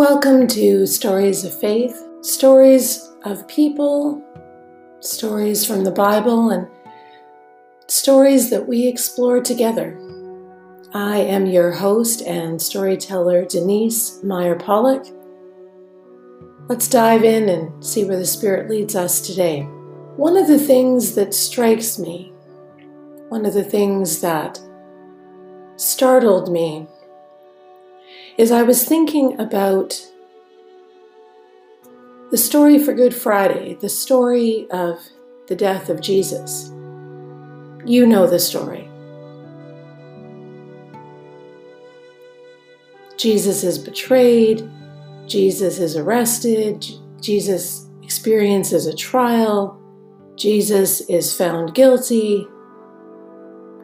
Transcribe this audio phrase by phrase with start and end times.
[0.00, 4.24] Welcome to Stories of Faith, stories of people,
[5.00, 6.66] stories from the Bible, and
[7.86, 10.00] stories that we explore together.
[10.94, 15.04] I am your host and storyteller, Denise Meyer Pollock.
[16.70, 19.64] Let's dive in and see where the Spirit leads us today.
[20.16, 22.32] One of the things that strikes me,
[23.28, 24.58] one of the things that
[25.76, 26.88] startled me
[28.36, 30.00] is I was thinking about
[32.30, 35.00] the story for Good Friday, the story of
[35.48, 36.70] the death of Jesus.
[37.84, 38.88] You know the story.
[43.16, 44.68] Jesus is betrayed,
[45.26, 46.86] Jesus is arrested,
[47.20, 49.78] Jesus experiences a trial,
[50.36, 52.46] Jesus is found guilty,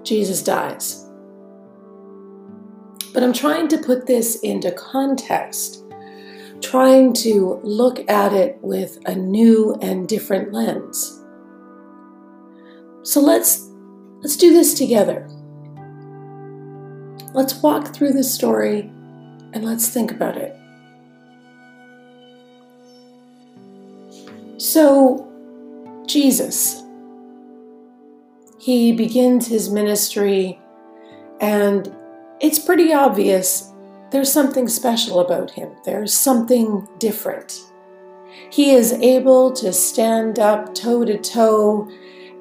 [0.04, 1.05] Jesus dies.
[3.16, 5.82] But I'm trying to put this into context,
[6.60, 11.24] trying to look at it with a new and different lens.
[13.04, 13.70] So let's
[14.20, 15.26] let's do this together.
[17.32, 18.80] Let's walk through the story
[19.54, 20.54] and let's think about it.
[24.58, 25.26] So,
[26.06, 26.82] Jesus,
[28.58, 30.60] he begins his ministry
[31.40, 31.96] and
[32.40, 33.72] it's pretty obvious
[34.10, 35.70] there's something special about him.
[35.84, 37.60] There's something different.
[38.50, 41.90] He is able to stand up toe to toe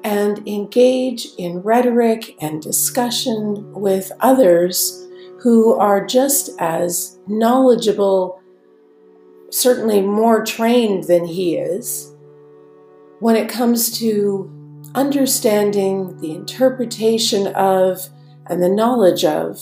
[0.04, 5.08] and engage in rhetoric and discussion with others
[5.40, 8.40] who are just as knowledgeable,
[9.50, 12.14] certainly more trained than he is,
[13.18, 14.52] when it comes to
[14.94, 18.08] understanding the interpretation of
[18.46, 19.60] and the knowledge of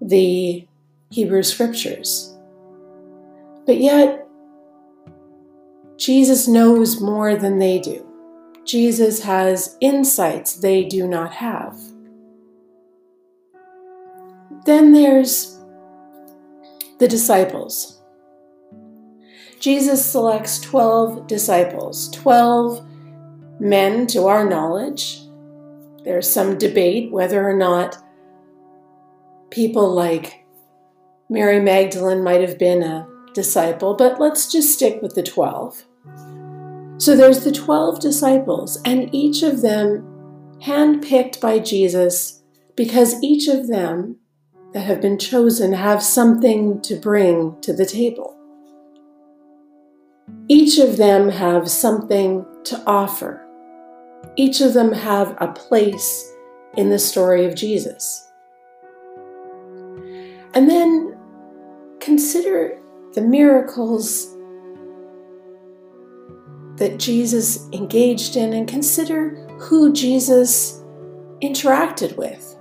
[0.00, 0.66] the
[1.10, 2.34] Hebrew scriptures.
[3.66, 4.26] But yet,
[5.96, 8.06] Jesus knows more than they do.
[8.64, 11.78] Jesus has insights they do not have.
[14.64, 15.58] Then there's
[16.98, 18.00] the disciples.
[19.60, 22.86] Jesus selects 12 disciples, 12
[23.60, 25.22] men to our knowledge.
[26.04, 27.96] There's some debate whether or not
[29.50, 30.44] people like
[31.28, 35.84] Mary Magdalene might have been a disciple, but let's just stick with the 12.
[36.98, 40.04] So there's the 12 disciples, and each of them
[40.60, 42.42] handpicked by Jesus
[42.76, 44.16] because each of them
[44.72, 48.34] that have been chosen have something to bring to the table.
[50.48, 53.46] Each of them have something to offer.
[54.36, 56.32] Each of them have a place
[56.76, 58.27] in the story of Jesus.
[60.54, 61.16] And then
[62.00, 62.80] consider
[63.14, 64.34] the miracles
[66.76, 70.82] that Jesus engaged in and consider who Jesus
[71.42, 72.56] interacted with.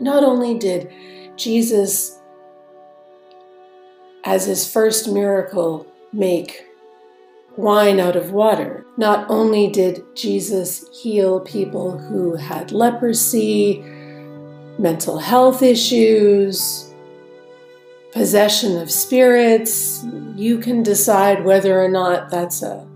[0.00, 0.90] Not only did
[1.36, 2.18] Jesus,
[4.24, 6.66] as his first miracle, make
[7.56, 13.84] wine out of water, not only did Jesus heal people who had leprosy,
[14.78, 16.94] mental health issues,
[18.12, 20.04] possession of spirits.
[20.34, 22.86] You can decide whether or not that's a,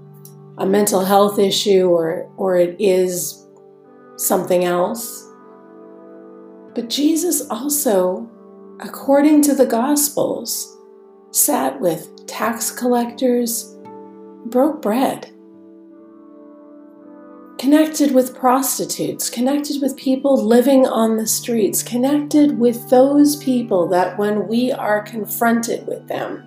[0.59, 3.47] a mental health issue or, or it is
[4.17, 5.27] something else.
[6.75, 8.29] But Jesus also,
[8.81, 10.77] according to the Gospels,
[11.33, 13.77] sat with tax collectors,
[14.47, 15.31] broke bread
[17.61, 24.17] connected with prostitutes, connected with people living on the streets, connected with those people that
[24.17, 26.43] when we are confronted with them,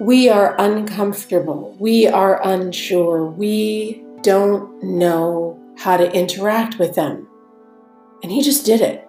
[0.00, 7.28] we are uncomfortable, we are unsure, we don't know how to interact with them.
[8.24, 9.08] And he just did it.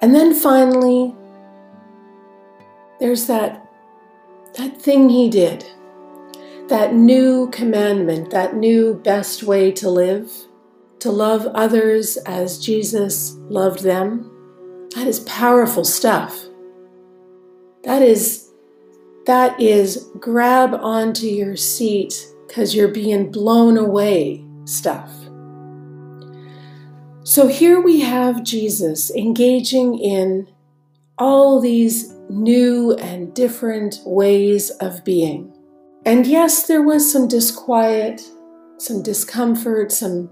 [0.00, 1.12] And then finally,
[3.00, 3.68] there's that,
[4.54, 5.66] that thing he did
[6.68, 10.30] that new commandment, that new best way to live,
[10.98, 14.30] to love others as Jesus loved them,
[14.94, 16.44] that is powerful stuff.
[17.84, 18.50] That is
[19.26, 25.12] that is grab onto your seat because you're being blown away stuff.
[27.24, 30.48] So here we have Jesus engaging in
[31.18, 35.55] all these new and different ways of being.
[36.06, 38.22] And yes, there was some disquiet,
[38.78, 40.30] some discomfort, some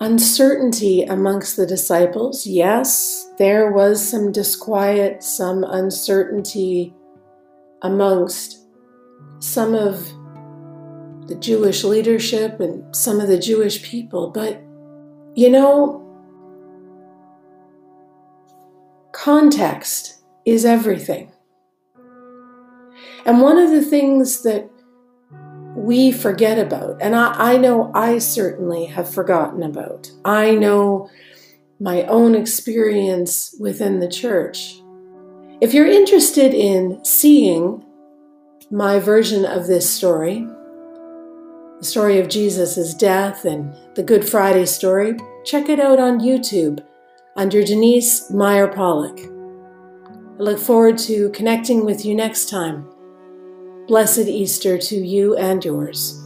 [0.00, 2.48] uncertainty amongst the disciples.
[2.48, 6.92] Yes, there was some disquiet, some uncertainty
[7.82, 8.66] amongst
[9.38, 10.04] some of
[11.28, 14.30] the Jewish leadership and some of the Jewish people.
[14.30, 14.60] But,
[15.36, 16.00] you know,
[19.12, 21.30] context is everything.
[23.24, 24.68] And one of the things that
[25.74, 31.10] we forget about, and I, I, know I certainly have forgotten about, I know
[31.80, 34.80] my own experience within the church.
[35.60, 37.84] If you're interested in seeing
[38.70, 40.46] my version of this story,
[41.78, 46.84] the story of Jesus' death and the Good Friday story, check it out on YouTube
[47.36, 49.18] under Denise Meyer Pollock.
[49.18, 52.93] I look forward to connecting with you next time.
[53.86, 56.23] Blessed Easter to you and yours.